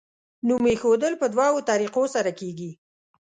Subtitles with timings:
[0.47, 2.71] نوم ایښودل په دوو طریقو سره کیږي.